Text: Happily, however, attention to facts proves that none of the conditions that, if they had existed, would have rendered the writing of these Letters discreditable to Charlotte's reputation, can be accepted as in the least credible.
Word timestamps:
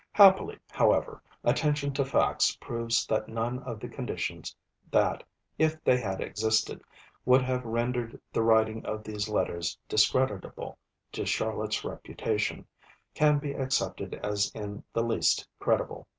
Happily, 0.13 0.57
however, 0.71 1.21
attention 1.43 1.93
to 1.93 2.03
facts 2.03 2.55
proves 2.55 3.05
that 3.05 3.27
none 3.29 3.59
of 3.59 3.79
the 3.79 3.87
conditions 3.87 4.55
that, 4.89 5.23
if 5.59 5.79
they 5.83 5.99
had 5.99 6.19
existed, 6.21 6.83
would 7.23 7.43
have 7.43 7.63
rendered 7.63 8.19
the 8.33 8.41
writing 8.41 8.83
of 8.83 9.03
these 9.03 9.29
Letters 9.29 9.77
discreditable 9.87 10.79
to 11.11 11.23
Charlotte's 11.23 11.83
reputation, 11.85 12.65
can 13.13 13.37
be 13.37 13.51
accepted 13.53 14.15
as 14.23 14.51
in 14.55 14.83
the 14.91 15.03
least 15.03 15.47
credible. 15.59 16.07